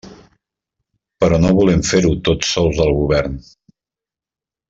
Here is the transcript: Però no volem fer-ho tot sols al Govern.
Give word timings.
Però 1.23 1.37
no 1.43 1.51
volem 1.59 1.83
fer-ho 1.91 2.13
tot 2.29 2.47
sols 2.53 2.81
al 2.87 2.91
Govern. 3.01 3.37